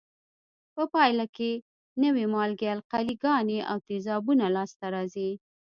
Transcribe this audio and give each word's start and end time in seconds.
په 0.75 0.83
پایله 0.93 1.25
کې 1.35 1.51
نوې 2.03 2.25
مالګې، 2.33 2.67
القلي 2.75 3.15
ګانې 3.23 3.59
او 3.69 3.77
تیزابونه 3.87 4.45
لاس 4.55 4.71
ته 4.79 4.87
راځي. 4.95 5.29